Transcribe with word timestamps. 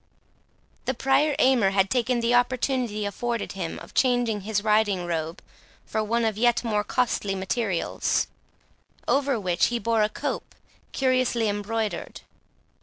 The 0.85 0.95
Prior 0.95 1.35
Aymer 1.37 1.69
had 1.69 1.91
taken 1.91 2.21
the 2.21 2.33
opportunity 2.33 3.05
afforded 3.05 3.51
him, 3.51 3.77
of 3.77 3.93
changing 3.93 4.41
his 4.41 4.63
riding 4.63 5.05
robe 5.05 5.43
for 5.85 6.03
one 6.03 6.25
of 6.25 6.39
yet 6.39 6.63
more 6.63 6.83
costly 6.83 7.35
materials, 7.35 8.25
over 9.07 9.39
which 9.39 9.67
he 9.67 9.77
wore 9.77 10.01
a 10.01 10.09
cope 10.09 10.55
curiously 10.91 11.47
embroidered. 11.47 12.21